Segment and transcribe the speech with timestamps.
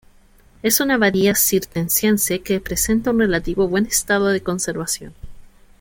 [0.63, 5.13] Es una abadía cisterciense, que presenta un relativo buen estado de conservación.